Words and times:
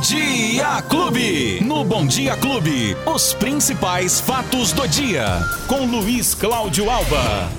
Dia 0.00 0.80
Clube. 0.88 1.60
No 1.62 1.84
Bom 1.84 2.06
Dia 2.06 2.34
Clube, 2.34 2.96
os 3.04 3.34
principais 3.34 4.18
fatos 4.18 4.72
do 4.72 4.88
dia. 4.88 5.26
Com 5.68 5.84
Luiz 5.84 6.34
Cláudio 6.34 6.90
Alba. 6.90 7.50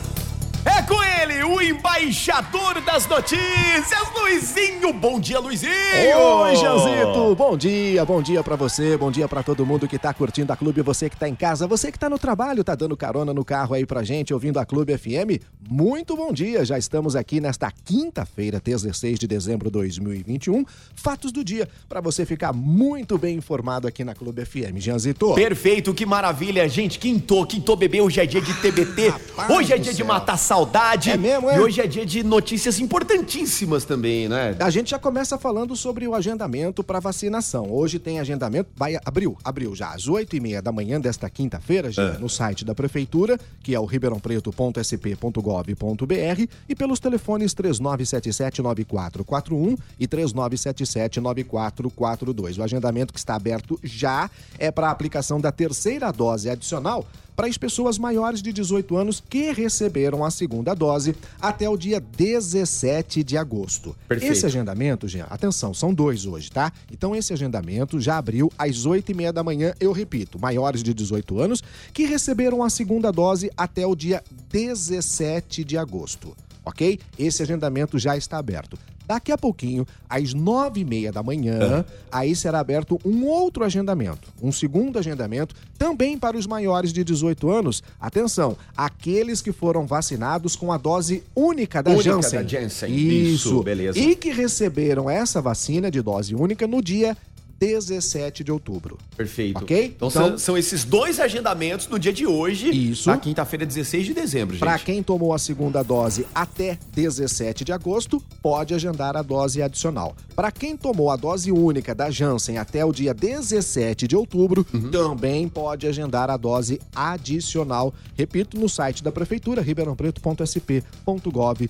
É 0.66 0.82
com 0.82 1.04
ele, 1.04 1.21
o 1.44 1.62
embaixador 1.62 2.82
das 2.82 3.08
notícias, 3.08 4.02
Luizinho. 4.16 4.94
Bom 4.94 5.20
dia, 5.20 5.40
Luizinho. 5.40 5.72
Oi, 6.18 6.56
Janzito. 6.56 7.36
Bom 7.36 7.58
dia, 7.58 8.04
bom 8.06 8.22
dia 8.22 8.44
pra 8.44 8.56
você, 8.56 8.98
bom 8.98 9.12
dia 9.12 9.28
pra 9.28 9.42
todo 9.42 9.66
mundo 9.66 9.88
que 9.88 9.98
tá 9.98 10.14
curtindo 10.14 10.52
a 10.52 10.56
Clube, 10.56 10.82
você 10.82 11.10
que 11.10 11.16
tá 11.18 11.30
em 11.30 11.36
casa, 11.36 11.68
você 11.68 11.92
que 11.92 11.98
tá 11.98 12.10
no 12.10 12.20
trabalho, 12.20 12.64
tá 12.64 12.76
dando 12.76 12.98
carona 12.98 13.34
no 13.34 13.46
carro 13.46 13.74
aí 13.74 13.86
pra 13.86 14.04
gente, 14.04 14.34
ouvindo 14.34 14.60
a 14.60 14.66
Clube 14.66 14.98
FM. 14.98 15.42
Muito 15.70 16.16
bom 16.16 16.34
dia. 16.34 16.66
Já 16.66 16.78
estamos 16.78 17.16
aqui 17.16 17.40
nesta 17.40 17.72
quinta-feira, 17.72 18.60
16 18.64 19.18
de 19.18 19.28
dezembro 19.28 19.70
de 19.70 19.74
2021. 19.74 20.66
Fatos 20.96 21.32
do 21.32 21.44
dia, 21.44 21.68
pra 21.88 22.02
você 22.02 22.26
ficar 22.26 22.52
muito 22.54 23.18
bem 23.18 23.38
informado 23.38 23.88
aqui 23.88 24.04
na 24.04 24.14
Clube 24.14 24.46
FM, 24.46 24.78
Janzito. 24.78 25.34
Perfeito, 25.34 25.94
que 25.94 26.06
maravilha, 26.06 26.68
gente. 26.68 27.00
Quintou, 27.00 27.46
quintou 27.46 27.76
bebê. 27.76 28.02
Hoje 28.02 28.20
é 28.20 28.26
dia 28.26 28.42
de 28.42 28.54
TBT. 28.54 29.10
Rapaz 29.10 29.50
hoje 29.50 29.74
é 29.74 29.78
dia 29.78 29.92
de 29.92 29.98
céu. 29.98 30.06
matar 30.06 30.38
saudade. 30.38 31.10
É 31.10 31.18
mesmo, 31.18 31.31
é? 31.32 31.58
E 31.58 31.60
hoje 31.60 31.82
é 31.82 31.88
dia 31.88 32.06
de 32.06 32.24
notícias 32.24 32.80
importantíssimas 32.80 33.84
também, 33.86 34.28
né? 34.28 34.56
A 34.60 34.70
gente 34.70 34.92
já 34.92 35.00
começa 35.00 35.38
falando 35.38 35.74
sobre 35.76 36.08
o 36.08 36.16
agendamento 36.16 36.84
para 36.84 37.00
vacinação. 37.00 37.72
Hoje 37.72 38.00
tem 38.00 38.20
agendamento, 38.20 38.70
vai 38.76 38.98
abriu, 39.06 39.38
abriu 39.44 39.76
já 39.76 39.94
às 39.94 40.08
8 40.08 40.36
e 40.36 40.40
meia 40.40 40.60
da 40.62 40.72
manhã 40.72 41.00
desta 41.00 41.30
quinta-feira, 41.30 41.92
já 41.92 42.18
no 42.20 42.30
site 42.30 42.66
da 42.66 42.76
prefeitura, 42.76 43.40
que 43.64 43.76
é 43.76 43.80
o 43.80 43.86
ribeirãopreto.sp.gov.br 43.86 46.48
e 46.68 46.76
pelos 46.76 47.00
telefones 47.00 47.56
3977-9441 47.56 49.78
e 50.00 50.08
3977-9442. 50.08 52.60
O 52.60 52.64
agendamento 52.64 53.14
que 53.14 53.20
está 53.20 53.36
aberto 53.36 53.80
já 53.84 54.30
é 54.58 54.72
para 54.72 54.88
a 54.88 54.92
aplicação 54.92 55.40
da 55.40 55.52
terceira 55.52 56.12
dose 56.12 56.50
adicional 56.50 57.06
para 57.36 57.48
as 57.48 57.58
pessoas 57.58 57.98
maiores 57.98 58.42
de 58.42 58.52
18 58.52 58.98
anos 58.98 59.24
que 59.28 59.52
receberam 59.52 60.24
a 60.24 60.32
segunda 60.32 60.74
dose 60.74 61.16
até 61.42 61.70
o 61.70 61.78
dia 61.78 62.00
17 62.00 63.24
de 63.24 63.38
agosto. 63.38 63.96
Perfeito. 64.08 64.32
Esse 64.32 64.46
agendamento, 64.46 65.08
Jean, 65.08 65.26
atenção, 65.30 65.74
são 65.74 65.94
dois 65.94 66.26
hoje, 66.26 66.52
tá? 66.52 66.72
Então 66.92 67.16
esse 67.16 67.34
agendamento 67.34 68.00
já 68.00 68.18
abriu 68.18 68.52
às 68.58 68.86
8 68.86 69.12
e 69.12 69.16
meia 69.16 69.34
da 69.34 69.44
manhã, 69.44 69.74
eu 69.80 69.92
repito, 69.92 70.40
maiores 70.40 70.84
de 70.84 70.94
18 70.94 71.40
anos 71.40 71.64
que 71.94 72.06
receberam 72.06 72.64
a 72.64 72.70
segunda 72.70 73.12
dose 73.12 73.52
até 73.56 73.86
o 73.86 73.96
dia 73.96 74.24
17 74.52 75.64
de 75.64 75.78
agosto, 75.78 76.36
ok? 76.66 77.00
Esse 77.18 77.44
agendamento 77.44 77.98
já 77.98 78.16
está 78.18 78.38
aberto. 78.38 78.78
Daqui 79.12 79.30
a 79.30 79.38
pouquinho, 79.38 79.86
às 80.10 80.34
nove 80.34 80.80
e 80.80 80.86
meia 80.86 81.12
da 81.12 81.22
manhã, 81.22 81.84
aí 82.10 82.34
será 82.34 82.62
aberto 82.62 82.98
um 83.04 83.26
outro 83.26 83.66
agendamento, 83.66 84.30
um 84.42 84.54
segundo 84.54 84.98
agendamento, 84.98 85.54
também 85.78 86.18
para 86.18 86.38
os 86.38 86.48
maiores 86.48 86.94
de 86.94 87.04
18 87.04 87.50
anos. 87.50 87.84
Atenção, 88.00 88.56
aqueles 88.76 89.42
que 89.42 89.52
foram 89.52 89.86
vacinados 89.86 90.56
com 90.56 90.72
a 90.72 90.78
dose 90.78 91.24
única 91.36 91.84
da 91.84 91.92
Única 91.92 92.10
Janssen. 92.10 92.40
da 92.40 92.48
Janssen. 92.48 92.96
Isso, 92.96 93.50
Isso, 93.50 93.64
beleza. 93.64 94.00
E 94.00 94.16
que 94.16 94.32
receberam 94.32 95.10
essa 95.10 95.42
vacina 95.42 95.92
de 95.92 96.02
dose 96.02 96.34
única 96.34 96.66
no 96.66 96.82
dia 96.82 97.18
17 97.66 98.44
de 98.44 98.52
outubro. 98.52 98.98
Perfeito. 99.16 99.60
Ok? 99.62 99.94
Então, 99.96 100.08
Então- 100.10 100.36
são, 100.40 100.58
esses 100.58 100.84
dois 100.84 101.20
agendamentos 101.20 101.88
no 101.88 102.00
dia 102.00 102.12
de 102.12 102.26
hoje. 102.26 102.72
Isso. 102.72 103.08
Na 103.08 103.18
quinta-feira, 103.18 103.68
16 103.68 104.08
de 104.08 104.16
dezembro, 104.16 104.56
gente. 104.56 104.62
Para 104.66 104.80
quem 104.80 105.04
tomou 105.04 105.32
a 105.32 105.38
segunda 105.38 105.84
dose 105.84 106.26
até 106.34 106.80
17 106.92 107.64
de 107.64 107.72
agosto, 107.72 108.20
pode 108.42 108.74
agendar 108.74 109.16
a 109.16 109.22
dose 109.22 109.62
adicional. 109.62 110.16
Para 110.36 110.52
quem 110.52 110.76
tomou 110.76 111.12
a 111.12 111.16
dose 111.16 111.52
única 111.52 111.94
da 111.94 112.10
Janssen 112.10 112.58
até 112.58 112.84
o 112.84 112.92
dia 112.92 113.14
17 113.14 114.08
de 114.08 114.16
outubro, 114.16 114.66
Uhum. 114.74 114.90
também 114.90 115.48
pode 115.48 115.86
agendar 115.86 116.32
a 116.32 116.38
dose 116.38 116.82
adicional. 116.96 117.94
Repito, 118.18 118.60
no 118.60 118.68
site 118.68 119.04
da 119.04 119.12
prefeitura, 119.12 119.62
ribeirãopreto.sp.gov.br. 119.62 121.70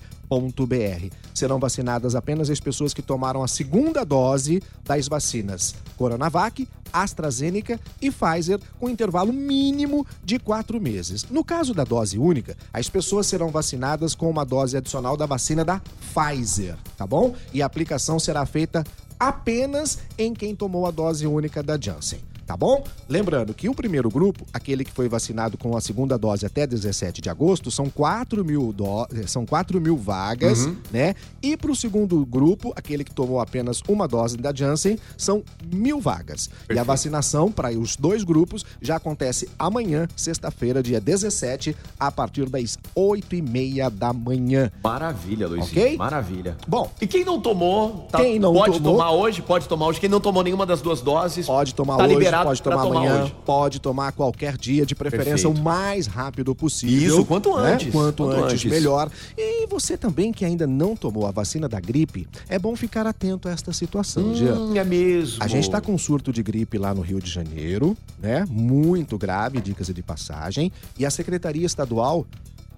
Serão 1.34 1.58
vacinadas 1.58 2.14
apenas 2.14 2.48
as 2.48 2.60
pessoas 2.60 2.94
que 2.94 3.02
tomaram 3.02 3.42
a 3.42 3.48
segunda 3.48 4.04
dose 4.04 4.62
das 4.84 5.08
vacinas 5.08 5.74
Coronavac, 5.96 6.68
AstraZeneca 6.92 7.80
e 8.00 8.10
Pfizer, 8.10 8.60
com 8.78 8.88
intervalo 8.88 9.32
mínimo 9.32 10.06
de 10.24 10.38
quatro 10.38 10.80
meses. 10.80 11.24
No 11.30 11.44
caso 11.44 11.72
da 11.72 11.84
dose 11.84 12.18
única, 12.18 12.56
as 12.72 12.88
pessoas 12.88 13.26
serão 13.26 13.50
vacinadas 13.50 14.14
com 14.14 14.28
uma 14.28 14.44
dose 14.44 14.76
adicional 14.76 15.16
da 15.16 15.26
vacina 15.26 15.64
da 15.64 15.80
Pfizer, 16.12 16.76
tá 16.96 17.06
bom? 17.06 17.34
E 17.52 17.62
a 17.62 17.66
aplicação 17.66 18.18
será 18.18 18.44
feita 18.44 18.84
apenas 19.18 19.98
em 20.18 20.34
quem 20.34 20.54
tomou 20.54 20.86
a 20.86 20.90
dose 20.90 21.26
única 21.26 21.62
da 21.62 21.80
Janssen. 21.80 22.31
Tá 22.52 22.56
bom? 22.58 22.84
Lembrando 23.08 23.54
que 23.54 23.66
o 23.66 23.74
primeiro 23.74 24.10
grupo, 24.10 24.44
aquele 24.52 24.84
que 24.84 24.90
foi 24.90 25.08
vacinado 25.08 25.56
com 25.56 25.74
a 25.74 25.80
segunda 25.80 26.18
dose 26.18 26.44
até 26.44 26.66
17 26.66 27.22
de 27.22 27.30
agosto, 27.30 27.70
são 27.70 27.88
4 27.88 28.44
mil, 28.44 28.74
do... 28.74 29.06
são 29.26 29.46
4 29.46 29.80
mil 29.80 29.96
vagas, 29.96 30.68
né? 30.92 31.14
E 31.42 31.56
para 31.56 31.70
o 31.70 31.74
segundo 31.74 32.26
grupo, 32.26 32.70
aquele 32.76 33.04
que 33.04 33.14
tomou 33.14 33.40
apenas 33.40 33.80
uma 33.88 34.06
dose 34.06 34.36
da 34.36 34.52
Janssen, 34.54 34.98
são 35.16 35.42
mil 35.72 35.98
vagas. 35.98 36.44
E 36.44 36.48
a 36.48 36.66
Perfeito. 36.66 36.84
vacinação 36.88 37.50
para 37.50 37.70
os 37.70 37.96
dois 37.96 38.22
grupos 38.22 38.66
já 38.82 38.96
acontece 38.96 39.48
amanhã, 39.58 40.06
sexta-feira, 40.14 40.82
dia 40.82 41.00
17, 41.00 41.74
a 41.98 42.12
partir 42.12 42.50
das 42.50 42.76
8 42.94 43.34
e 43.34 43.40
meia 43.40 43.88
da 43.88 44.12
manhã. 44.12 44.70
Maravilha, 44.84 45.48
Luizinho. 45.48 45.70
Ok? 45.82 45.96
Maravilha. 45.96 46.54
Bom, 46.68 46.90
E 47.00 47.06
quem 47.06 47.24
não 47.24 47.40
tomou, 47.40 48.08
tá- 48.12 48.18
Quem 48.18 48.38
não 48.38 48.52
pode 48.52 48.74
tomou- 48.74 48.92
tomar 48.92 49.10
hoje, 49.12 49.40
pode 49.40 49.66
tomar 49.66 49.86
hoje. 49.86 49.98
Quem 50.00 50.10
não 50.10 50.20
tomou 50.20 50.42
nenhuma 50.44 50.66
das 50.66 50.82
duas 50.82 51.00
doses, 51.00 51.46
Pode 51.46 51.74
tomar 51.74 51.96
tá 51.96 52.04
hoje, 52.04 52.14
liberado 52.14 52.41
pode 52.44 52.62
tomar 52.62 52.82
amanhã, 52.82 53.22
hoje. 53.24 53.34
pode 53.44 53.80
tomar 53.80 54.12
qualquer 54.12 54.56
dia, 54.56 54.84
de 54.86 54.94
preferência 54.94 55.48
Perfeito. 55.48 55.60
o 55.60 55.62
mais 55.62 56.06
rápido 56.06 56.54
possível. 56.54 57.16
Isso, 57.18 57.24
quanto 57.24 57.56
né? 57.58 57.74
antes, 57.74 57.92
Quanto, 57.92 58.24
quanto 58.24 58.44
antes, 58.44 58.52
antes. 58.54 58.64
melhor. 58.70 59.10
E 59.36 59.66
você 59.66 59.96
também 59.96 60.32
que 60.32 60.44
ainda 60.44 60.66
não 60.66 60.94
tomou 60.96 61.26
a 61.26 61.30
vacina 61.30 61.68
da 61.68 61.80
gripe, 61.80 62.26
é 62.48 62.58
bom 62.58 62.74
ficar 62.76 63.06
atento 63.06 63.48
a 63.48 63.52
esta 63.52 63.72
situação, 63.72 64.34
Jean. 64.34 64.54
Hum, 64.54 64.76
é 64.76 64.84
mesmo. 64.84 65.42
A 65.42 65.48
gente 65.48 65.64
está 65.64 65.80
com 65.80 65.92
um 65.94 65.98
surto 65.98 66.32
de 66.32 66.42
gripe 66.42 66.78
lá 66.78 66.94
no 66.94 67.00
Rio 67.00 67.20
de 67.20 67.30
Janeiro, 67.30 67.96
né? 68.20 68.44
Muito 68.48 69.16
grave, 69.18 69.60
dicas 69.60 69.88
de 69.88 70.02
passagem. 70.02 70.72
E 70.98 71.04
a 71.06 71.10
Secretaria 71.10 71.66
Estadual 71.66 72.26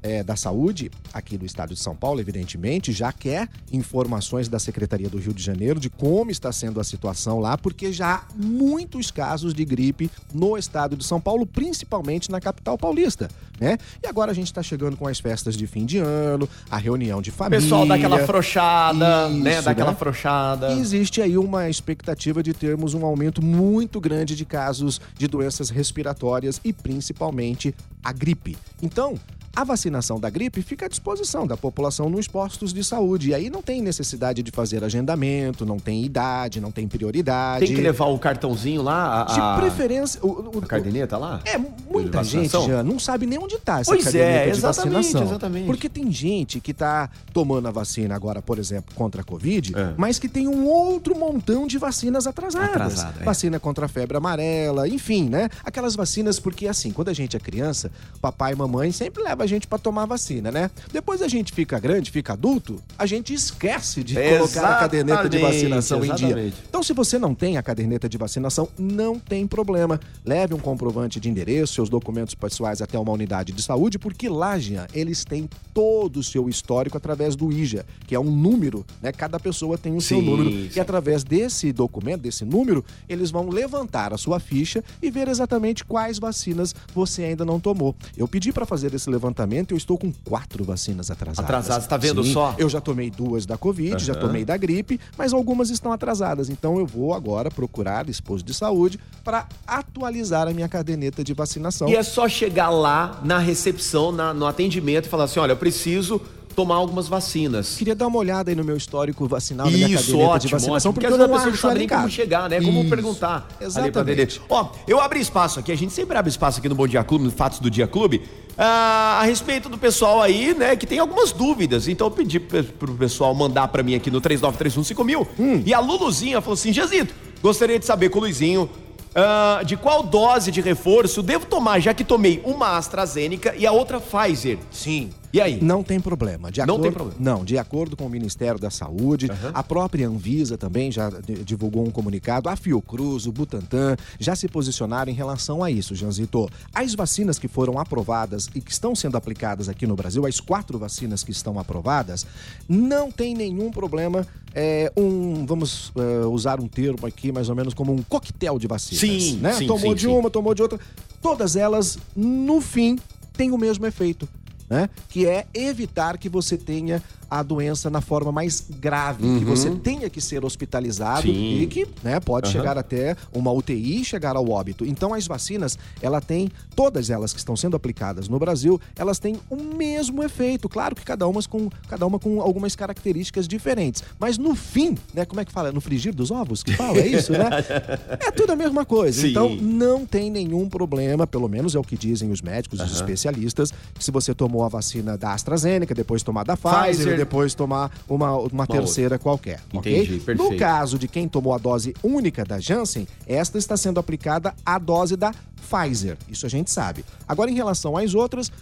eh, 0.05 0.23
da 0.23 0.37
Saúde, 0.37 0.91
aqui 1.15 1.39
do 1.39 1.47
estado 1.47 1.73
de 1.73 1.81
São 1.81 1.97
Paulo, 1.97 2.21
evidentemente, 2.21 2.93
já 2.93 3.11
quer 3.11 3.49
informações 3.73 4.49
da 4.49 4.59
Secretaria 4.59 5.09
do 5.09 5.17
Rio 5.17 5.33
de 5.33 5.43
Janeiro 5.43 5.81
de 5.81 5.89
como 5.89 6.31
está 6.31 6.53
sendo 6.53 6.79
a 6.79 6.85
situação 6.85 7.41
lá, 7.41 7.57
porque 7.57 7.91
já 7.91 8.17
há 8.17 8.23
muitos 8.37 9.11
casos 9.11 9.55
de 9.55 9.65
gripe 9.65 10.11
no 10.33 10.59
estado 10.59 10.95
de 10.95 11.05
São 11.05 11.19
Paulo, 11.19 11.47
principalmente 11.47 12.31
na 12.31 12.39
capital 12.39 12.77
paulista, 12.77 13.31
né? 13.59 13.79
E 14.03 14.07
agora 14.07 14.31
a 14.31 14.35
gente 14.35 14.49
está 14.49 14.63
chegando 14.63 14.95
com 14.95 15.09
as 15.09 15.19
festas 15.19 15.57
de 15.57 15.67
fim 15.67 15.87
de 15.87 15.97
ano, 15.97 16.47
a 16.71 16.77
reunião 16.77 17.23
de 17.23 17.31
família. 17.31 17.63
pessoal 17.63 17.87
dá 17.87 17.95
aquela 17.95 18.21
afrouxada, 18.21 19.29
né? 19.31 19.55
Isso, 19.55 19.63
Dá 19.63 19.71
aquela 19.71 19.91
né? 19.91 19.95
afrouxada. 19.95 20.73
E 20.75 20.81
existe 20.81 21.23
aí 21.23 21.39
uma 21.39 21.71
expectativa 21.71 22.43
de 22.43 22.53
termos 22.53 22.93
um 22.93 23.07
aumento 23.07 23.43
muito 23.43 23.99
grande 24.01 24.37
de 24.37 24.45
casos 24.45 25.01
de 25.17 25.27
doenças 25.27 25.71
respiratórias 25.71 26.61
e 26.63 26.75
principalmente 26.75 27.75
a 28.03 28.13
gripe. 28.13 28.59
Então, 28.83 29.19
a 29.55 29.65
vacinação 29.65 30.19
da 30.19 30.29
gripe 30.31 30.63
fica 30.63 30.87
à 30.87 30.89
disposição 30.89 31.47
da 31.47 31.57
população 31.57 32.09
nos 32.11 32.27
postos 32.27 32.73
de 32.73 32.83
saúde. 32.83 33.31
E 33.31 33.35
aí 33.35 33.49
não 33.51 33.63
tem 33.63 33.81
necessidade 33.81 34.43
de 34.43 34.51
fazer 34.51 34.83
agendamento, 34.83 35.65
não 35.65 35.79
tem 35.79 36.05
idade, 36.05 36.61
não 36.61 36.71
tem 36.73 36.89
prioridade. 36.89 37.67
Tem 37.67 37.75
que 37.77 37.81
levar 37.83 38.07
o 38.07 38.19
cartãozinho 38.19 38.83
lá, 38.83 39.23
a, 39.23 39.55
De 39.55 39.61
preferência. 39.61 40.21
o- 40.23 40.57
o- 40.57 40.59
a 40.63 40.67
caderneta 40.67 41.17
lá? 41.17 41.41
é, 41.45 41.59
muita 41.91 42.23
gente 42.25 42.51
já 42.51 42.83
não 42.83 42.99
sabe 42.99 43.27
nem 43.27 43.39
onde 43.39 43.59
tá 43.59 43.81
essa 43.81 43.91
Pois 43.91 44.15
é, 44.15 44.45
de 44.45 44.51
exatamente, 44.51 44.95
vacinação. 44.95 45.23
exatamente. 45.29 45.67
Porque 45.67 45.89
tem 45.89 46.11
gente 46.11 46.61
que 46.61 46.73
tá 46.75 47.09
tomando 47.33 47.69
a 47.69 47.71
vacina 47.71 48.15
agora, 48.15 48.43
por 48.43 48.59
exemplo, 48.59 48.95
contra 48.95 49.21
a 49.21 49.25
Covid, 49.25 49.73
É. 49.77 49.95
mas 49.97 50.19
que 50.19 50.29
tem 50.29 50.49
um 50.49 50.67
outro 50.67 51.17
montão 51.17 51.67
de 51.67 51.79
vacinas 51.79 52.27
atrasadas. 52.27 52.71
Atrasada, 52.71 53.21
é. 53.21 53.25
Vacina 53.25 53.61
contra 53.61 53.87
a 53.87 53.89
febre 53.89 54.17
amarela, 54.17 54.89
enfim, 54.89 55.29
né? 55.29 55.49
Aquelas 55.65 55.95
vacinas, 55.95 56.39
porque 56.41 56.67
assim, 56.67 56.91
quando 56.91 57.09
a 57.09 57.13
gente 57.13 57.37
é 57.37 57.41
criança, 57.41 57.91
papai 58.21 58.53
e 58.53 58.57
mamãe 58.57 58.91
sempre 58.93 59.23
leva 59.45 59.47
a 59.47 59.47
gente 59.47 59.67
pra 59.67 59.79
tomar 59.79 60.07
vacina, 60.07 60.51
né? 60.51 60.71
Depois 60.93 61.21
a 61.23 61.29
gente 61.29 61.53
fica 61.53 61.79
grande, 61.79 62.11
fica 62.11 62.33
adulto, 62.33 62.83
a 62.99 63.07
gente 63.07 63.33
esquece 63.35 64.03
de 64.03 64.15
colocar 64.15 64.77
a 64.77 64.81
caderneta 64.81 65.29
de 65.29 65.37
Exatamente, 65.37 65.55
vacinação 65.63 65.99
em 66.05 66.15
dia. 66.15 66.27
exatamente. 66.29 66.57
Então, 66.69 66.83
se 66.83 66.93
você 66.93 67.19
não 67.19 67.35
tem 67.35 67.57
a 67.57 67.63
caderneta 67.63 68.09
de 68.09 68.17
vacinação, 68.17 68.69
não 68.79 69.19
tem 69.19 69.47
problema. 69.47 70.01
Leve 70.25 70.55
um 70.55 70.59
comprovante 70.59 71.21
de 71.21 71.29
endereço, 71.29 71.75
seus 71.75 71.89
documentos 71.89 72.35
pessoais 72.35 72.81
até 72.81 72.99
uma 72.99 73.13
unidade 73.13 73.53
de 73.53 73.63
saúde, 73.63 73.99
porque 73.99 74.29
lá, 74.29 74.59
Jean, 74.59 74.87
eles 74.95 75.25
têm 75.25 75.49
todo 75.73 76.19
o 76.19 76.23
seu 76.23 76.49
histórico 76.49 76.97
através 76.97 77.37
do 77.37 77.53
IJA, 77.53 77.85
que 78.07 78.15
é 78.15 78.21
um 78.21 78.31
número, 78.31 78.85
né? 79.03 79.13
Cada 79.13 79.39
pessoa 79.39 79.77
tem 79.77 79.95
o 79.95 80.01
seu 80.01 80.21
Sim, 80.21 80.27
número. 80.27 80.51
sim. 80.51 80.71
E 80.77 80.81
através 80.81 81.23
desse 81.23 81.73
documento, 81.73 82.23
desse 82.23 82.45
número, 82.45 82.85
eles 83.09 83.31
vão 83.31 83.49
levantar 83.51 84.13
a 84.15 84.19
sua 84.19 84.41
ficha 84.41 84.83
e 85.03 85.11
ver 85.11 85.29
exatamente 85.29 85.85
quais 85.85 86.19
vacinas 86.19 86.75
você 86.95 87.25
ainda 87.25 87.45
não 87.45 87.61
tomou. 87.61 87.95
Eu 88.17 88.27
pedi 88.27 88.53
para 88.53 88.65
fazer 88.65 88.95
esse 88.95 89.11
levantamento 89.11 89.34
levantamento, 89.35 89.73
eu 89.73 89.77
estou 89.77 89.99
com 89.99 90.13
quatro 90.25 90.65
vacinas 90.65 91.11
atrasadas. 91.11 91.45
Atrasadas, 91.45 91.87
tá 91.87 91.97
vendo 91.97 92.23
Sim, 92.23 92.33
só? 92.33 92.55
Eu 92.57 92.69
já 92.69 92.81
tomei 92.81 93.11
duas 93.11 93.45
da 93.45 93.57
Covid, 93.59 94.03
já 94.03 94.15
tomei 94.15 94.45
da 94.45 94.57
gripe, 94.57 95.01
mas 95.19 95.33
algumas 95.33 95.71
estão 95.71 95.93
atrasadas. 95.93 96.49
Então 96.49 96.79
eu 96.79 96.87
vou 96.87 97.13
agora 97.13 97.51
procurar 97.51 98.09
esposo 98.09 98.45
de 98.45 98.55
saúde 98.55 98.99
para 99.25 99.47
atualizar 99.67 100.47
a 100.49 100.53
minha 100.53 100.69
caderneta 100.69 101.25
de 101.25 101.35
vacinação. 101.35 101.89
E 101.89 101.97
é 101.97 102.03
só 102.03 102.29
chegar 102.29 102.71
lá 102.71 103.21
na 103.25 103.39
recepção, 103.39 104.13
na- 104.13 104.33
no 104.33 104.47
atendimento 104.47 105.07
e 105.07 105.09
falar 105.09 105.25
assim: 105.25 105.41
olha, 105.41 105.53
eu 105.53 105.57
preciso 105.57 106.21
tomar 106.55 106.77
algumas 106.77 107.09
vacinas. 107.09 107.75
Queria 107.75 107.97
dar 107.97 108.07
uma 108.07 108.17
olhada 108.19 108.49
aí 108.49 108.55
no 108.55 108.63
meu 108.63 108.77
histórico 108.77 109.27
vacinal, 109.27 109.67
na 109.67 109.73
minha 109.73 109.89
Isso, 109.89 110.13
caderneta 110.13 110.29
ótimo, 110.31 110.47
de 110.47 110.53
vacinação, 110.53 110.91
ótimo. 110.91 110.93
porque, 110.95 111.07
Porque 111.09 111.23
eu 111.23 111.27
não 111.29 111.35
a 111.35 111.39
pessoa 111.39 111.51
não 111.51 111.59
sabe 111.59 111.79
nem 111.81 111.89
como 111.89 112.09
chegar, 112.09 112.49
né? 112.49 112.61
Como 112.61 112.81
Isso, 112.81 112.91
perguntar 112.91 113.49
ali 113.59 113.91
pra 113.91 114.03
Exatamente. 114.03 114.41
Ó, 114.49 114.69
eu 114.87 115.01
abri 115.01 115.19
espaço 115.19 115.59
aqui, 115.59 115.73
a 115.73 115.77
gente 115.77 115.93
sempre 115.93 116.17
abre 116.17 116.31
espaço 116.31 116.61
aqui 116.61 116.69
no 116.69 116.77
Bom 116.77 116.87
Dia 116.87 117.03
Clube, 117.03 117.25
no 117.25 117.33
Fatos 117.33 117.59
do 117.59 117.69
Dia 117.69 117.89
Clube, 117.89 118.23
ah, 118.57 119.19
a 119.21 119.25
respeito 119.25 119.69
do 119.69 119.77
pessoal 119.79 120.23
aí, 120.23 120.55
né, 120.55 120.77
que 120.77 120.87
tem 120.87 120.99
algumas 120.99 121.33
dúvidas. 121.33 121.89
Então 121.89 122.07
eu 122.07 122.11
pedi 122.11 122.39
pe- 122.41 122.63
pro 122.63 122.95
pessoal 122.95 123.35
mandar 123.35 123.69
pra 123.69 123.83
mim 123.83 123.95
aqui 123.95 124.11
no 124.11 124.21
39315000. 124.21 125.27
Hum. 125.39 125.63
E 125.65 125.73
a 125.75 125.81
Luluzinha 125.81 126.41
falou 126.41 126.55
assim: 126.55 126.73
Jazito, 126.73 127.15
gostaria 127.43 127.79
de 127.79 127.85
saber 127.87 128.09
com 128.11 128.19
o 128.19 128.23
Luizinho. 128.23 128.69
ah, 129.15 129.63
de 129.65 129.77
qual 129.77 130.03
dose 130.03 130.51
de 130.51 130.61
reforço 130.61 131.23
devo 131.23 131.47
tomar, 131.47 131.79
já 131.81 131.93
que 131.95 132.03
tomei 132.05 132.41
uma 132.45 132.77
AstraZeneca 132.77 133.55
e 133.57 133.67
a 133.67 133.73
outra 133.73 134.01
Pfizer? 134.01 134.59
Sim. 134.71 135.11
E 135.35 135.41
aí? 135.41 135.59
Não 135.61 135.83
tem 135.83 135.99
problema. 135.99 136.49
De 136.53 136.61
Não 136.61 136.65
acordo, 136.77 136.83
tem 136.85 136.93
problema. 136.93 137.17
Não, 137.19 137.45
de 137.45 137.59
acordo 137.59 137.97
com 137.97 138.07
o 138.07 138.09
Ministério 138.09 138.61
da 138.61 138.71
Saúde, 138.71 139.29
a 139.53 139.65
própria 139.65 140.07
Anvisa 140.07 140.57
também 140.57 140.93
já 140.93 141.11
di- 141.11 141.43
divulgou 141.43 141.85
um 141.85 141.91
comunicado, 141.91 142.49
a 142.49 142.55
Fiocruz, 142.55 143.27
o 143.27 143.33
Butantan 143.33 143.97
já 144.21 144.37
se 144.37 144.47
posicionaram 144.47 145.11
em 145.11 145.15
relação 145.15 145.65
a 145.65 145.73
isso, 145.73 145.93
Janzito. 145.97 146.49
As 146.73 146.95
vacinas 146.95 147.37
que 147.37 147.49
foram 147.49 147.81
aprovadas 147.81 148.49
e 148.55 148.61
que 148.61 148.71
estão 148.71 148.95
sendo 148.95 149.17
aplicadas 149.17 149.69
aqui 149.69 149.89
no 149.89 149.97
Brasil, 149.97 150.25
as 150.25 150.39
quatro 150.39 150.79
vacinas 150.79 151.25
que 151.25 151.33
estão 151.33 151.59
aprovadas, 151.59 152.25
não 152.69 153.11
tem 153.11 153.35
nenhum 153.35 153.73
problema. 153.73 154.25
É, 154.55 154.93
um, 154.97 155.45
vamos 155.45 155.91
é, 155.97 156.27
usar 156.27 156.61
um 156.61 156.69
termo 156.69 157.05
aqui, 157.09 157.33
mais 157.33 157.49
ou 157.49 157.57
menos 157.57 157.75
como 157.75 157.93
um 157.93 158.05
coquetel 158.05 158.57
de 158.57 158.69
vacinas. 158.69 159.01
Sim, 159.01 159.39
né? 159.39 159.55
sim, 159.55 159.67
Tomou 159.67 159.81
sim, 159.91 159.95
de 159.97 160.03
sim. 160.03 160.07
uma, 160.17 160.31
tomou 160.31 160.55
de 160.55 160.63
outra. 160.63 160.79
Todas 161.21 161.57
elas, 161.57 161.99
no 162.15 162.61
fim, 162.61 162.97
têm 163.37 163.51
o 163.51 163.59
mesmo 163.59 163.85
efeito. 163.85 164.29
Né? 164.69 164.89
Que 165.09 165.27
é 165.27 165.47
evitar 165.53 166.17
que 166.17 166.29
você 166.29 166.57
tenha 166.57 167.03
a 167.39 167.43
doença 167.43 167.89
na 167.91 168.01
forma 168.01 168.31
mais 168.33 168.65
grave, 168.81 169.39
que 169.39 169.45
você 169.45 169.71
tenha 169.71 170.09
que 170.11 170.21
ser 170.21 170.45
hospitalizado 170.45 171.29
Uhum. 171.29 171.35
Sim. 171.35 171.61
e 171.63 171.67
que 171.67 171.87
né, 172.03 172.21
pode 172.21 172.47
Aham. 172.49 172.53
chegar 172.53 172.79
até 172.79 173.17
uma 173.33 173.51
UTI 173.53 174.01
e 174.01 174.05
chegar 174.05 174.37
ao 174.37 174.49
óbito. 174.49 174.85
Então 174.85 175.13
as 175.15 175.27
vacinas, 175.27 175.79
ela 176.03 176.21
tem, 176.21 176.51
todas 176.75 177.11
elas 177.11 177.33
que 177.33 177.39
estão 177.39 177.57
sendo 177.57 177.77
aplicadas 177.77 178.29
no 178.29 178.39
Brasil, 178.39 178.81
elas 178.97 179.19
têm 179.19 179.37
o 179.51 179.57
mesmo 179.57 180.23
efeito. 180.23 180.69
Claro 180.69 180.95
que 180.95 181.05
cada 181.05 181.27
uma 181.27 181.43
com, 181.43 181.69
cada 181.89 182.07
uma 182.07 182.19
com 182.19 182.41
algumas 182.41 182.75
características 182.77 183.47
diferentes. 183.49 184.03
Mas 184.19 184.39
no 184.39 184.55
fim, 184.55 184.97
né, 185.13 185.25
como 185.25 185.41
é 185.41 185.45
que 185.45 185.53
fala? 185.53 185.73
No 185.73 185.81
frigir 185.81 186.15
dos 186.15 186.31
ovos 186.31 186.63
que 186.63 186.73
fala, 186.75 186.99
é 186.99 187.07
isso, 187.07 187.33
né? 187.33 187.49
É 188.27 188.31
tudo 188.31 188.53
a 188.53 188.57
mesma 188.57 188.85
coisa. 188.85 189.21
Sim. 189.21 189.29
Então 189.31 189.55
não 189.57 190.07
tem 190.07 190.31
nenhum 190.31 190.69
problema, 190.69 191.27
pelo 191.27 191.49
menos 191.49 191.75
é 191.75 191.79
o 191.79 191.83
que 191.83 191.97
dizem 191.97 192.31
os 192.31 192.41
médicos, 192.43 192.81
os 192.81 192.93
especialistas, 192.93 193.73
que 193.95 194.03
se 194.05 194.11
você 194.11 194.35
tomou 194.35 194.63
a 194.65 194.69
vacina 194.69 195.17
da 195.17 195.33
AstraZeneca, 195.33 195.95
depois 195.95 196.23
tomar 196.23 196.45
da 196.45 196.57
Pfizer, 196.57 196.85
Pfizer. 196.85 197.17
Depois 197.25 197.55
tomar 197.55 197.91
uma, 198.09 198.33
uma 198.37 198.67
terceira 198.67 199.19
qualquer, 199.19 199.61
Entendi, 199.73 199.99
ok? 200.01 200.21
perfeito. 200.21 200.53
No 200.53 200.59
caso 200.59 200.99
de 200.99 201.09
quem 201.09 201.27
tomou 201.29 201.55
a 201.55 201.59
dose 201.59 201.95
única 202.03 202.45
da 202.45 202.61
Janssen, 202.61 203.07
esta 203.27 203.59
está 203.59 203.77
sendo 203.77 203.99
aplicada 203.99 204.55
a 204.65 204.79
dose 204.79 205.17
da 205.17 205.33
Pfizer. 205.69 206.17
Isso 206.29 206.45
a 206.47 206.49
gente 206.49 206.71
sabe. 206.71 207.05
Agora, 207.27 207.51
em 207.51 207.55
relação 207.55 207.97
às 207.97 208.15
outras, 208.15 208.53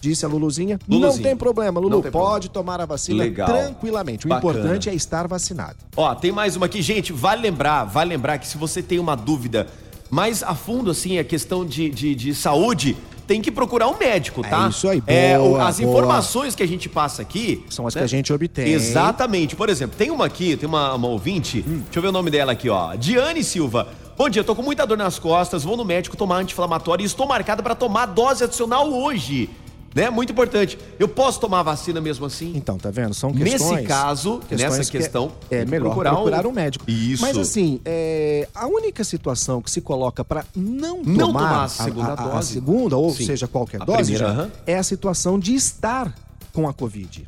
disse 0.00 0.24
a 0.24 0.28
Luluzinha, 0.28 0.78
não 0.88 0.98
Luluzinha. 0.98 1.22
tem 1.28 1.36
problema, 1.36 1.78
Lulu, 1.80 1.96
Não 1.96 2.02
tem 2.02 2.10
pode 2.10 2.48
tomar 2.50 2.80
a 2.80 2.86
vacina 2.86 3.22
Legal. 3.24 3.48
tranquilamente. 3.48 4.26
O 4.26 4.28
Bacana. 4.28 4.52
importante 4.58 4.88
é 4.88 4.94
estar 4.94 5.26
vacinado. 5.28 5.76
Ó, 5.96 6.14
tem 6.14 6.30
mais 6.32 6.56
uma 6.56 6.66
aqui, 6.66 6.80
gente. 6.82 7.12
Vale 7.12 7.42
lembrar, 7.42 7.84
vale 7.84 8.10
lembrar 8.10 8.38
que 8.38 8.46
se 8.46 8.56
você 8.56 8.82
tem 8.82 8.98
uma 8.98 9.16
dúvida 9.16 9.68
mais 10.12 10.42
a 10.42 10.54
fundo, 10.54 10.90
assim, 10.90 11.18
a 11.18 11.24
questão 11.24 11.64
de, 11.64 11.88
de, 11.88 12.14
de 12.14 12.34
saúde, 12.34 12.94
tem 13.26 13.40
que 13.40 13.50
procurar 13.50 13.88
um 13.88 13.96
médico, 13.96 14.42
tá? 14.42 14.66
É 14.66 14.68
isso 14.68 14.86
aí, 14.86 15.02
É, 15.06 15.38
boa, 15.38 15.66
as 15.66 15.80
boa. 15.80 15.90
informações 15.90 16.54
que 16.54 16.62
a 16.62 16.68
gente 16.68 16.86
passa 16.86 17.22
aqui. 17.22 17.64
São 17.70 17.86
as 17.86 17.94
né? 17.94 18.00
que 18.02 18.04
a 18.04 18.08
gente 18.08 18.30
obtém. 18.30 18.68
Exatamente. 18.68 19.56
Por 19.56 19.70
exemplo, 19.70 19.96
tem 19.96 20.10
uma 20.10 20.26
aqui, 20.26 20.54
tem 20.54 20.68
uma, 20.68 20.92
uma 20.94 21.08
ouvinte. 21.08 21.64
Hum. 21.66 21.78
Deixa 21.78 21.98
eu 21.98 22.02
ver 22.02 22.08
o 22.08 22.12
nome 22.12 22.30
dela 22.30 22.52
aqui, 22.52 22.68
ó. 22.68 22.94
Diane 22.94 23.42
Silva. 23.42 23.88
Bom 24.14 24.28
dia, 24.28 24.44
tô 24.44 24.54
com 24.54 24.62
muita 24.62 24.86
dor 24.86 24.98
nas 24.98 25.18
costas, 25.18 25.64
vou 25.64 25.78
no 25.78 25.84
médico 25.84 26.14
tomar 26.14 26.36
anti-inflamatório 26.36 27.02
e 27.02 27.06
estou 27.06 27.26
marcada 27.26 27.62
para 27.62 27.74
tomar 27.74 28.04
dose 28.04 28.44
adicional 28.44 28.92
hoje. 28.92 29.48
Né? 29.94 30.08
Muito 30.10 30.32
importante. 30.32 30.78
Eu 30.98 31.06
posso 31.06 31.38
tomar 31.40 31.60
a 31.60 31.62
vacina 31.64 32.00
mesmo 32.00 32.24
assim? 32.24 32.52
Então, 32.54 32.78
tá 32.78 32.90
vendo? 32.90 33.12
São 33.14 33.32
questões. 33.32 33.70
Nesse 33.72 33.86
caso, 33.86 34.38
questões 34.48 34.60
nessa 34.78 34.90
que 34.90 34.98
questão, 34.98 35.32
é, 35.50 35.64
que 35.64 35.70
melhor 35.70 35.86
procurar 35.86 36.12
procurar, 36.14 36.46
um- 36.46 36.50
um... 36.50 36.52
médico. 36.52 36.84
Isso. 36.90 37.20
Mas 37.22 37.36
assim, 37.36 37.80
é, 37.84 38.48
a 38.54 38.66
única 38.66 39.04
situação 39.04 39.60
que 39.60 39.70
se 39.70 39.80
coloca 39.80 40.24
para 40.24 40.44
não, 40.56 41.02
Não 41.02 41.26
tomar, 41.28 41.40
tomar 41.40 41.64
a 41.64 41.68
segunda 41.68 42.12
a, 42.12 42.16
dose. 42.16 42.52
segunda 42.54 42.96
ou 42.96 43.10
Sim. 43.14 43.26
seja 43.26 43.46
qualquer 43.46 43.82
A 43.82 43.84
dose, 43.84 43.98
primeira, 44.12 44.26
já, 44.26 44.32
aham. 44.32 44.50
é 44.66 44.78
a 44.78 44.82
situação 44.82 45.38
de 45.38 45.54
estar 45.54 46.14
com 46.52 46.68
a 46.68 46.72
Covid 46.72 47.26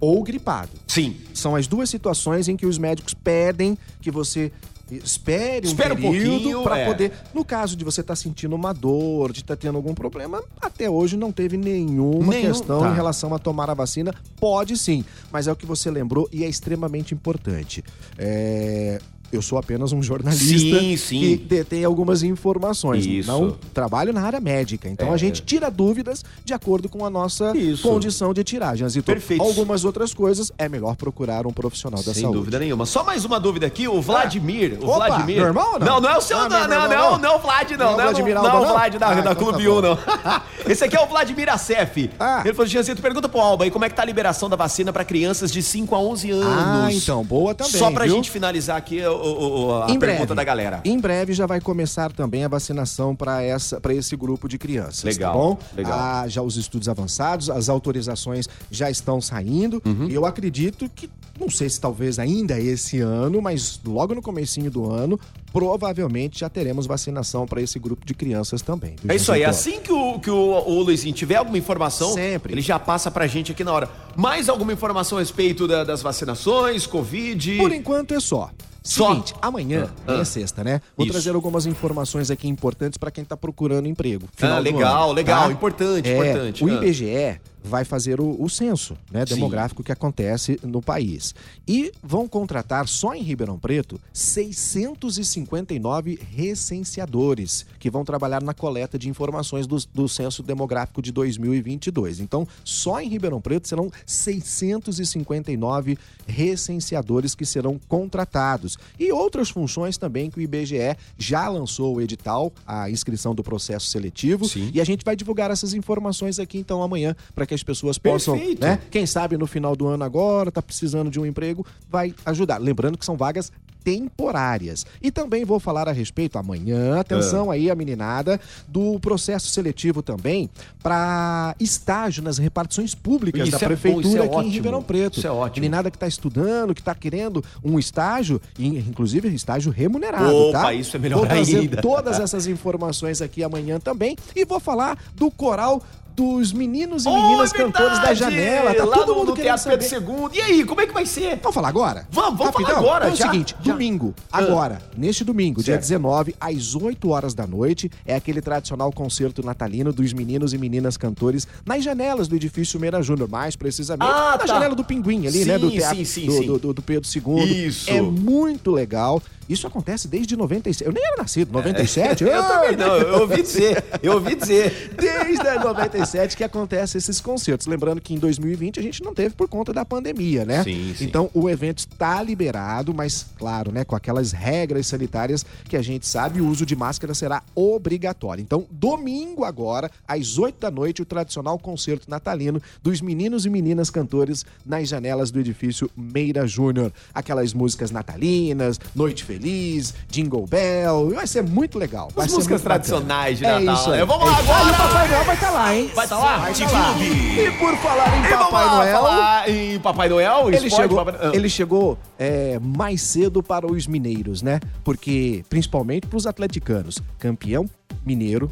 ou 0.00 0.22
gripado. 0.22 0.70
Sim. 0.86 1.16
São 1.32 1.56
as 1.56 1.66
duas 1.66 1.88
situações 1.90 2.46
em 2.48 2.56
que 2.56 2.66
os 2.66 2.78
médicos 2.78 3.14
pedem 3.14 3.76
que 4.00 4.10
você 4.10 4.52
espere 4.90 5.66
um 5.66 5.70
Espera 5.70 5.94
um 5.94 5.96
período 5.96 6.30
pouquinho, 6.30 6.62
para 6.62 6.78
é. 6.78 6.86
poder. 6.86 7.12
No 7.32 7.44
caso 7.44 7.76
de 7.76 7.84
você 7.84 8.00
estar 8.00 8.16
sentindo 8.16 8.54
uma 8.54 8.72
dor, 8.72 9.32
de 9.32 9.40
estar 9.40 9.56
tendo 9.56 9.76
algum 9.76 9.94
problema, 9.94 10.42
até 10.60 10.88
hoje 10.88 11.16
não 11.16 11.32
teve 11.32 11.56
nenhuma 11.56 12.32
Nenhum, 12.32 12.48
questão 12.48 12.80
tá. 12.80 12.90
em 12.90 12.94
relação 12.94 13.34
a 13.34 13.38
tomar 13.38 13.70
a 13.70 13.74
vacina. 13.74 14.14
Pode 14.38 14.76
sim, 14.76 15.04
mas 15.32 15.46
é 15.46 15.52
o 15.52 15.56
que 15.56 15.66
você 15.66 15.90
lembrou 15.90 16.28
e 16.32 16.44
é 16.44 16.48
extremamente 16.48 17.14
importante. 17.14 17.82
É, 18.18 19.00
Eu 19.34 19.42
sou 19.42 19.58
apenas 19.58 19.92
um 19.92 20.02
jornalista 20.02 20.78
Sim, 20.78 20.96
sim. 20.96 21.20
que 21.20 21.36
detém 21.36 21.84
algumas 21.84 22.22
informações. 22.22 23.04
Isso. 23.04 23.30
Não 23.30 23.56
trabalho 23.72 24.12
na 24.12 24.22
área 24.22 24.40
médica. 24.40 24.88
Então 24.88 25.08
É. 25.08 25.12
a 25.12 25.16
gente 25.16 25.42
tira 25.42 25.70
dúvidas 25.70 26.24
de 26.44 26.54
acordo 26.54 26.88
com 26.88 27.04
a 27.04 27.10
nossa 27.10 27.56
Isso. 27.56 27.82
condição 27.86 28.32
de. 28.32 28.44
Janzito, 28.76 29.06
Perfeito. 29.06 29.42
algumas 29.42 29.84
outras 29.84 30.14
coisas 30.14 30.52
é 30.56 30.68
melhor 30.68 30.94
procurar 30.96 31.46
um 31.46 31.52
profissional 31.52 32.02
da 32.02 32.12
Sem 32.14 32.22
saúde. 32.22 32.38
dúvida 32.38 32.58
nenhuma. 32.58 32.86
Só 32.86 33.02
mais 33.02 33.24
uma 33.24 33.40
dúvida 33.40 33.66
aqui, 33.66 33.88
o 33.88 34.00
Vladimir. 34.00 34.78
o 34.80 34.86
Opa, 34.86 35.06
Vladimir. 35.06 35.36
meu 35.38 35.46
irmão 35.46 35.78
não? 35.78 35.86
Não, 35.86 36.00
não 36.00 36.10
é 36.10 36.16
o 36.16 36.20
seu, 36.20 36.38
Ah, 36.38 36.48
não, 36.48 36.60
não, 36.60 36.68
não, 36.68 36.88
não? 36.88 37.18
não, 37.18 37.38
Vlad, 37.40 37.70
não. 37.72 37.76
Não 37.78 37.86
é 37.86 37.88
Não, 37.96 38.02
Vladimir 38.04 38.34
não, 38.34 38.44
Alba, 38.44 38.52
não, 38.58 38.64
não? 38.66 38.72
Vlad 38.74 38.94
da, 38.98 39.06
Ah, 39.08 39.14
da 39.14 39.20
então 39.20 39.34
Clube 39.34 39.64
tá 39.64 39.70
1, 39.70 39.74
bom. 39.74 39.80
não. 39.82 40.42
Esse 40.70 40.84
aqui 40.84 40.96
é 40.96 41.00
o 41.00 41.06
Vladimir 41.06 41.48
Acef. 41.52 42.10
Ah. 42.20 42.42
Ele 42.44 42.54
falou, 42.54 42.66
Giancito, 42.66 43.02
pergunta 43.02 43.28
pro 43.28 43.40
Alba 43.40 43.64
aí 43.64 43.70
como 43.70 43.84
é 43.84 43.88
que 43.88 43.96
tá 43.96 44.02
a 44.02 44.04
liberação 44.06 44.48
da 44.48 44.56
vacina 44.56 44.92
pra 44.92 45.04
crianças 45.04 45.50
de 45.50 45.62
5 45.62 45.94
a 45.94 45.98
11 45.98 46.30
anos. 46.30 46.46
Ah, 46.46 46.88
então, 46.92 47.24
boa 47.24 47.54
também, 47.54 47.72
Só 47.72 47.90
pra 47.90 48.04
viu? 48.04 48.14
gente 48.14 48.30
finalizar 48.30 48.76
aqui 48.76 49.00
o- 49.24 49.66
o- 49.66 49.82
a 49.82 49.90
Em 49.90 49.98
pergunta 49.98 50.18
breve. 50.26 50.34
da 50.34 50.44
galera. 50.44 50.80
Em 50.84 50.98
breve 50.98 51.32
já 51.32 51.46
vai 51.46 51.60
começar 51.60 52.12
também 52.12 52.44
a 52.44 52.48
vacinação 52.48 53.14
para 53.14 53.34
para 53.82 53.94
esse 53.94 54.16
grupo 54.16 54.48
de 54.48 54.58
crianças, 54.58 55.04
Legal, 55.04 55.32
tá 55.32 55.38
bom? 55.38 55.58
legal. 55.76 55.98
Ah, 55.98 56.28
já 56.28 56.42
os 56.42 56.56
estudos 56.56 56.88
avançados, 56.88 57.50
as 57.50 57.68
autorizações 57.68 58.48
já 58.70 58.90
estão 58.90 59.20
saindo 59.20 59.82
Uhum. 59.84 60.08
e 60.08 60.14
eu 60.14 60.24
acredito 60.26 60.88
que 60.94 61.10
não 61.38 61.50
sei 61.50 61.68
se 61.68 61.80
talvez 61.80 62.18
ainda 62.18 62.58
esse 62.60 63.00
ano, 63.00 63.42
mas 63.42 63.80
logo 63.84 64.14
no 64.14 64.22
comecinho 64.22 64.70
do 64.70 64.88
ano, 64.90 65.18
provavelmente 65.52 66.40
já 66.40 66.48
teremos 66.48 66.86
vacinação 66.86 67.46
para 67.46 67.60
esse 67.60 67.78
grupo 67.78 68.04
de 68.04 68.12
crianças 68.14 68.60
também. 68.62 68.96
É 69.08 69.14
isso 69.16 69.32
aí, 69.32 69.44
assim 69.44 69.80
que 69.80 69.92
o, 69.92 70.18
que 70.20 70.30
o, 70.30 70.36
o 70.36 70.82
Luizinho 70.82 71.14
tiver 71.14 71.36
alguma 71.36 71.56
informação, 71.58 72.12
Sempre. 72.12 72.52
ele 72.52 72.60
já 72.60 72.78
passa 72.78 73.10
pra 73.10 73.26
gente 73.26 73.52
aqui 73.52 73.64
na 73.64 73.72
hora. 73.72 73.88
Mais 74.16 74.48
alguma 74.48 74.72
informação 74.72 75.18
a 75.18 75.20
respeito 75.20 75.66
da- 75.66 75.82
das 75.84 76.02
vacinações, 76.02 76.86
Covid? 76.86 77.56
Por 77.56 77.72
enquanto 77.72 78.12
é 78.14 78.20
só. 78.20 78.50
Só? 78.84 79.08
Seguinte, 79.12 79.34
amanhã 79.40 79.88
Ah, 80.06 80.16
é 80.20 80.24
sexta, 80.24 80.62
né? 80.62 80.80
Vou 80.94 81.06
Isso. 81.06 81.12
trazer 81.14 81.34
algumas 81.34 81.64
informações 81.64 82.30
aqui 82.30 82.46
importantes 82.46 82.98
para 82.98 83.10
quem 83.10 83.24
tá 83.24 83.34
procurando 83.34 83.88
emprego. 83.88 84.28
Ah, 84.42 84.58
legal, 84.58 85.10
legal, 85.12 85.46
tá? 85.46 85.52
importante, 85.52 86.08
É, 86.08 86.14
importante. 86.14 86.62
O 86.64 86.68
Ah. 86.68 86.74
IBGE 86.74 87.40
vai 87.64 87.84
fazer 87.84 88.20
o, 88.20 88.40
o 88.40 88.48
censo 88.50 88.96
né, 89.10 89.26
Sim. 89.26 89.34
demográfico 89.34 89.82
que 89.82 89.90
acontece 89.90 90.60
no 90.62 90.80
país. 90.82 91.34
E 91.66 91.90
vão 92.02 92.28
contratar 92.28 92.86
só 92.86 93.14
em 93.14 93.22
Ribeirão 93.22 93.58
Preto 93.58 93.98
659 94.12 96.20
recenseadores 96.30 97.64
que 97.78 97.90
vão 97.90 98.04
trabalhar 98.04 98.42
na 98.42 98.52
coleta 98.52 98.98
de 98.98 99.08
informações 99.08 99.66
do, 99.66 99.78
do 99.94 100.06
censo 100.06 100.42
demográfico 100.42 101.00
de 101.00 101.10
2022. 101.10 102.20
Então, 102.20 102.46
só 102.62 103.00
em 103.00 103.08
Ribeirão 103.08 103.40
Preto 103.40 103.66
serão 103.66 103.90
659 104.04 105.96
recenseadores 106.26 107.34
que 107.34 107.46
serão 107.46 107.80
contratados. 107.88 108.76
E 108.98 109.10
outras 109.10 109.48
funções 109.48 109.96
também 109.96 110.30
que 110.30 110.38
o 110.38 110.42
IBGE 110.42 110.98
já 111.16 111.48
lançou 111.48 111.96
o 111.96 112.02
edital, 112.02 112.52
a 112.66 112.90
inscrição 112.90 113.34
do 113.34 113.42
processo 113.42 113.86
seletivo. 113.86 114.46
Sim. 114.46 114.70
E 114.74 114.80
a 114.80 114.84
gente 114.84 115.04
vai 115.04 115.16
divulgar 115.16 115.50
essas 115.50 115.72
informações 115.72 116.38
aqui 116.38 116.58
então 116.58 116.82
amanhã 116.82 117.16
para 117.34 117.46
que 117.46 117.53
as 117.54 117.62
pessoas 117.62 117.98
possam, 117.98 118.36
Perfeito. 118.36 118.60
né? 118.60 118.78
Quem 118.90 119.06
sabe 119.06 119.36
no 119.36 119.46
final 119.46 119.74
do 119.76 119.86
ano 119.86 120.04
agora 120.04 120.50
tá 120.50 120.60
precisando 120.62 121.10
de 121.10 121.18
um 121.20 121.26
emprego, 121.26 121.64
vai 121.90 122.14
ajudar. 122.26 122.58
Lembrando 122.58 122.98
que 122.98 123.04
são 123.04 123.16
vagas 123.16 123.50
temporárias. 123.84 124.86
E 125.02 125.10
também 125.10 125.44
vou 125.44 125.60
falar 125.60 125.88
a 125.88 125.92
respeito 125.92 126.38
amanhã, 126.38 126.98
atenção 126.98 127.50
aí 127.50 127.70
a 127.70 127.74
meninada, 127.74 128.40
do 128.66 128.98
processo 128.98 129.48
seletivo 129.48 130.02
também 130.02 130.48
para 130.82 131.54
estágio 131.60 132.22
nas 132.22 132.38
repartições 132.38 132.94
públicas 132.94 133.42
Isso 133.46 133.50
da 133.52 133.58
é 133.58 133.60
bom, 133.60 133.66
prefeitura 133.66 134.08
isso 134.08 134.16
é 134.16 134.20
aqui 134.24 134.34
ótimo. 134.34 134.50
em 134.50 134.54
Ribeirão 134.54 134.82
Preto. 134.82 135.18
Isso 135.18 135.26
é 135.26 135.30
ótimo. 135.30 135.60
Meninada 135.60 135.90
que 135.90 135.96
está 135.96 136.08
estudando, 136.08 136.74
que 136.74 136.80
está 136.80 136.94
querendo 136.94 137.44
um 137.62 137.78
estágio, 137.78 138.40
inclusive 138.58 139.28
estágio 139.34 139.70
remunerado, 139.70 140.34
Opa, 140.34 140.62
tá? 140.62 140.72
isso 140.74 140.96
é 140.96 140.98
melhor 140.98 141.18
Vou 141.18 141.26
trazer 141.26 141.58
ainda. 141.58 141.82
todas 141.82 142.18
essas 142.18 142.46
informações 142.46 143.20
aqui 143.20 143.44
amanhã 143.44 143.78
também 143.78 144.16
e 144.34 144.44
vou 144.46 144.58
falar 144.60 144.98
do 145.14 145.30
coral 145.30 145.82
dos 146.14 146.52
meninos 146.52 147.04
e 147.06 147.10
meninas 147.10 147.52
cantores 147.52 147.98
da 148.00 148.14
janela. 148.14 148.72
Tá 148.74 148.84
Lá 148.84 148.96
todo 148.98 149.08
no, 149.08 149.14
mundo 149.18 149.28
no 149.30 149.34
querendo 149.34 149.58
saber. 149.58 149.78
Pedro 149.88 150.12
II. 150.32 150.38
E 150.38 150.40
aí, 150.40 150.64
como 150.64 150.80
é 150.80 150.86
que 150.86 150.92
vai 150.92 151.04
ser? 151.06 151.38
Vamos 151.42 151.54
falar 151.54 151.68
agora? 151.68 152.06
Vamos, 152.10 152.38
vamos 152.38 152.52
falar 152.52 152.66
Rapidão? 152.68 152.78
agora, 152.78 153.08
É 153.08 153.12
o 153.12 153.16
já, 153.16 153.30
seguinte, 153.30 153.56
já. 153.62 153.72
domingo, 153.72 154.14
Ah. 154.32 154.38
agora, 154.38 154.80
neste 154.96 155.24
domingo, 155.24 155.62
dia 155.62 155.74
Certo. 155.74 155.82
19, 155.82 156.34
às 156.40 156.74
8 156.74 157.10
horas 157.10 157.34
da 157.34 157.46
noite, 157.46 157.90
é 158.06 158.14
aquele 158.14 158.40
tradicional 158.40 158.92
concerto 158.92 159.44
natalino 159.44 159.92
dos 159.92 160.12
meninos 160.12 160.52
e 160.52 160.58
meninas 160.58 160.96
cantores 160.96 161.46
nas 161.66 161.82
janelas 161.82 162.28
do 162.28 162.36
edifício 162.36 162.78
Meira 162.78 163.02
Júnior, 163.02 163.28
mais 163.28 163.56
precisamente 163.56 164.08
Ah, 164.08 164.32
na 164.32 164.38
tá. 164.38 164.46
janela 164.46 164.74
do 164.74 164.84
Pinguim 164.84 165.26
ali, 165.26 165.38
Sim, 165.42 165.44
né? 165.46 165.58
Do 165.58 165.70
sim, 165.70 165.76
teatro 165.78 166.04
sim, 166.04 166.26
do, 166.26 166.32
sim. 166.32 166.46
do- 166.46 166.58
do- 166.58 166.74
do 166.74 166.82
Pedro 166.82 167.08
II. 167.12 167.66
Isso. 167.66 167.90
É 167.90 168.00
muito 168.00 168.70
legal. 168.70 169.20
Isso 169.48 169.66
acontece 169.66 170.08
desde 170.08 170.36
97. 170.36 170.86
Eu 170.86 170.92
nem 170.92 171.04
era 171.04 171.16
nascido, 171.16 171.52
97? 171.52 172.24
Eu 172.24 172.34
Ah, 172.34 172.42
também 172.48 172.76
não, 172.76 172.96
eu 172.96 173.20
ouvi 173.22 173.42
dizer, 173.42 173.84
eu 174.02 174.14
ouvi 174.14 174.34
dizer. 174.34 174.92
Desde 174.96 175.46
a 175.48 175.62
97 175.62 176.36
que 176.36 176.44
acontece 176.44 176.96
esses 176.98 177.20
concertos. 177.20 177.66
Lembrando 177.66 178.00
que 178.00 178.14
em 178.14 178.18
2020 178.18 178.80
a 178.80 178.82
gente 178.82 179.02
não 179.02 179.14
teve 179.14 179.34
por 179.34 179.48
conta 179.48 179.72
da 179.72 179.84
pandemia, 179.84 180.44
né? 180.44 180.62
Sim, 180.64 180.94
sim. 180.96 181.04
Então 181.04 181.30
o 181.34 181.48
evento 181.48 181.78
está 181.80 182.22
liberado, 182.22 182.92
mas 182.94 183.26
claro, 183.38 183.70
né, 183.72 183.84
com 183.84 183.94
aquelas 183.96 184.32
regras 184.32 184.86
sanitárias 184.86 185.44
que 185.68 185.76
a 185.76 185.82
gente 185.82 186.06
sabe, 186.06 186.40
o 186.40 186.46
uso 186.48 186.64
de 186.66 186.74
máscara 186.76 187.14
será 187.14 187.42
obrigatório. 187.54 188.42
Então, 188.42 188.66
domingo 188.70 189.44
agora, 189.44 189.90
às 190.06 190.38
8 190.38 190.58
da 190.60 190.70
noite, 190.70 191.02
o 191.02 191.04
tradicional 191.04 191.58
concerto 191.58 192.08
natalino 192.08 192.60
dos 192.82 193.00
meninos 193.00 193.44
e 193.46 193.50
meninas 193.50 193.90
cantores 193.90 194.44
nas 194.64 194.88
janelas 194.88 195.30
do 195.30 195.40
edifício 195.40 195.90
Meira 195.96 196.46
Júnior. 196.46 196.92
Aquelas 197.12 197.52
músicas 197.52 197.90
natalinas, 197.90 198.78
Noite 198.94 199.24
Feliz, 199.24 199.33
Jingle 199.38 200.46
Bell, 200.46 201.10
vai 201.14 201.26
ser 201.26 201.42
muito 201.42 201.78
legal. 201.78 202.08
Vai 202.14 202.24
As 202.26 202.30
ser 202.30 202.36
músicas 202.36 202.60
muito 202.62 202.68
bacana. 202.68 202.84
tradicionais 202.84 203.38
de 203.38 203.44
É 203.44 203.58
Natal. 203.60 203.74
isso 203.74 203.90
aí. 203.90 203.98
né? 204.00 204.04
Vamos 204.04 204.26
lá 204.26 204.38
É 204.38 204.42
isso 204.42 204.52
aí. 204.52 204.58
agora. 204.58 204.64
E 204.64 204.70
o 204.70 204.76
Papai 204.76 205.08
Noel 205.08 205.24
vai 205.24 205.34
estar 205.34 205.50
lá, 205.50 205.74
hein? 205.76 205.90
Vai 205.94 206.04
estar 206.04 206.18
lá? 206.18 206.36
Vai 206.38 206.48
Arte 206.50 206.64
tá 206.64 206.70
lá. 206.72 206.94
E 206.98 207.50
por 207.58 207.76
falar 207.78 208.16
em 208.16 208.20
E 208.24 208.28
vamos 208.28 208.44
Papai 208.46 208.64
lá 208.64 208.76
Noel, 208.76 208.96
falar 208.96 209.48
em 209.50 209.78
Papai 209.80 210.08
Noel, 210.08 210.48
ele 210.48 210.56
esporte, 210.66 210.76
chegou, 210.82 211.04
Papai- 211.04 211.30
ele 211.34 211.48
chegou 211.48 211.98
é, 212.18 212.58
mais 212.60 213.02
cedo 213.02 213.42
para 213.42 213.66
os 213.70 213.86
mineiros, 213.86 214.42
né? 214.42 214.60
Porque, 214.82 215.44
principalmente 215.48 216.06
para 216.06 216.16
os 216.16 216.26
atleticanos, 216.26 216.98
campeão 217.18 217.64
mineiro, 218.04 218.50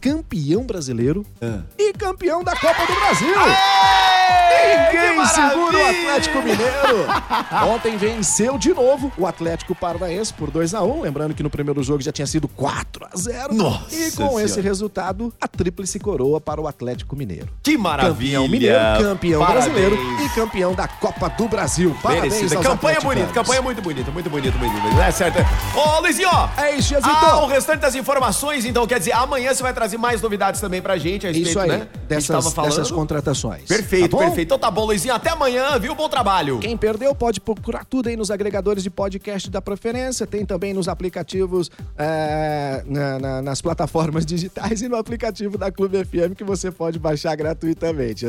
campeão 0.00 0.64
brasileiro 0.64 1.24
Ah. 1.42 1.60
e 1.78 1.92
campeão 1.92 2.42
da 2.42 2.52
Copa 2.56 2.86
do 2.86 2.94
Brasil. 2.94 3.28
Ei, 3.28 4.09
Ninguém 4.30 5.26
segura 5.26 5.76
o! 5.78 5.90
Atlético 5.90 6.38
Mineiro. 6.38 7.06
Ontem 7.72 7.96
venceu 7.96 8.58
de 8.58 8.72
novo 8.72 9.12
o 9.16 9.26
Atlético 9.26 9.74
Paranaense 9.74 10.32
por 10.32 10.50
2 10.50 10.74
a 10.74 10.82
1 10.82 11.02
Lembrando 11.02 11.34
que 11.34 11.42
no 11.42 11.50
primeiro 11.50 11.82
jogo 11.82 12.02
já 12.02 12.12
tinha 12.12 12.26
sido 12.26 12.48
4 12.48 13.06
a 13.12 13.16
0 13.16 13.54
Nossa 13.54 13.94
E 13.94 14.10
com 14.12 14.26
Senhora. 14.28 14.44
esse 14.44 14.60
resultado, 14.60 15.32
a 15.40 15.46
tríplice 15.48 15.98
coroa 15.98 16.40
para 16.40 16.60
o 16.60 16.66
Atlético 16.66 17.16
Mineiro. 17.16 17.48
Que 17.62 17.76
maravilha! 17.76 18.38
Campeão 18.38 18.48
mineiro, 18.48 18.78
campeão 19.02 19.40
Parabéns. 19.40 19.64
brasileiro 19.72 19.98
e 20.24 20.28
campeão 20.30 20.74
da 20.74 20.88
Copa 20.88 21.28
do 21.30 21.48
Brasil. 21.48 21.96
Parabéns 22.02 22.34
Merecida. 22.34 22.56
aos 22.56 22.66
Campanha 22.66 23.00
bonita, 23.00 23.32
campanha 23.32 23.62
muito 23.62 23.82
bonita, 23.82 24.10
muito 24.10 24.30
bonita, 24.30 24.58
muito 24.58 24.80
bonita. 24.80 25.02
É 25.04 25.10
certo. 25.10 25.38
Ô, 25.76 26.00
Luizinho. 26.00 26.28
É 26.56 26.74
isso, 26.76 26.88
Jezito. 26.90 27.08
Ah, 27.08 27.42
o 27.42 27.46
restante 27.46 27.80
das 27.80 27.94
informações, 27.94 28.64
então, 28.64 28.86
quer 28.86 28.98
dizer, 28.98 29.12
amanhã 29.12 29.52
você 29.54 29.62
vai 29.62 29.72
trazer 29.72 29.98
mais 29.98 30.20
novidades 30.20 30.60
também 30.60 30.80
pra 30.82 30.96
gente 30.98 31.26
a 31.26 31.30
respeito, 31.30 31.48
Isso 31.50 31.58
aí, 31.60 31.68
né? 31.68 31.88
Dessas, 32.08 32.52
dessas 32.54 32.90
contratações. 32.90 33.64
Perfeito, 33.64 34.16
Tá? 34.16 34.19
Perfeito. 34.26 34.48
Então 34.48 34.58
tá 34.58 34.70
bom, 34.70 34.84
Luizinho. 34.84 35.14
Até 35.14 35.30
amanhã, 35.30 35.78
viu? 35.78 35.94
Bom 35.94 36.08
trabalho. 36.08 36.58
Quem 36.60 36.76
perdeu 36.76 37.14
pode 37.14 37.40
procurar 37.40 37.84
tudo 37.84 38.08
aí 38.08 38.16
nos 38.16 38.30
agregadores 38.30 38.82
de 38.82 38.90
podcast 38.90 39.50
da 39.50 39.60
preferência. 39.60 40.26
Tem 40.26 40.44
também 40.44 40.72
nos 40.74 40.88
aplicativos, 40.88 41.70
é, 41.98 42.82
na- 42.86 43.18
na- 43.18 43.42
nas 43.42 43.60
plataformas 43.60 44.24
digitais 44.26 44.82
e 44.82 44.88
no 44.88 44.96
aplicativo 44.96 45.56
da 45.58 45.70
Clube 45.70 46.04
FM 46.04 46.34
que 46.36 46.44
você 46.44 46.70
pode 46.70 46.98
baixar 46.98 47.34
gratuitamente. 47.36 48.26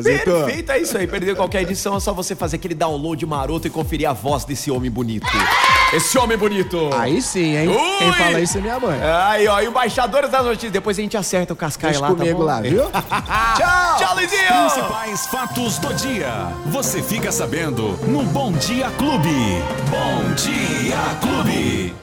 Perfeito, 0.47 0.71
é 0.71 0.79
isso 0.79 0.97
aí. 0.97 1.07
Perdeu 1.07 1.35
qualquer 1.35 1.61
edição, 1.63 1.95
é 1.95 1.99
só 1.99 2.13
você 2.13 2.35
fazer 2.35 2.55
aquele 2.57 2.75
download 2.75 3.25
maroto 3.25 3.67
e 3.67 3.69
conferir 3.69 4.09
a 4.09 4.13
voz 4.13 4.45
desse 4.45 4.69
homem 4.71 4.89
bonito. 4.91 5.27
Esse 5.93 6.17
homem 6.17 6.37
bonito. 6.37 6.89
Aí 6.93 7.21
sim, 7.21 7.57
hein? 7.57 7.67
Ui! 7.67 7.97
Quem 7.99 8.13
fala 8.13 8.39
isso 8.39 8.57
é 8.57 8.61
minha 8.61 8.79
mãe. 8.79 8.99
Aí, 9.01 9.47
ó, 9.47 9.61
embaixadores 9.61 10.29
das 10.29 10.43
notícias. 10.45 10.71
Depois 10.71 10.97
a 10.97 11.01
gente 11.01 11.17
acerta 11.17 11.53
o 11.53 11.55
cascaio 11.55 11.91
Deixa 11.91 12.01
lá, 12.05 12.09
tá 12.11 12.15
comigo 12.15 12.39
bom? 12.39 12.45
lá, 12.45 12.61
viu? 12.61 12.83
Tchau! 13.57 13.97
Tchau, 13.97 14.15
Luizinho! 14.15 14.69
Principais 14.69 15.25
fatos 15.27 15.79
do 15.79 15.93
dia. 15.93 16.47
Você 16.67 17.01
fica 17.03 17.31
sabendo 17.31 17.89
no 18.07 18.23
Bom 18.23 18.51
Dia 18.53 18.89
Clube. 18.97 19.29
Bom 19.89 20.33
Dia 20.35 20.97
Clube. 21.21 22.01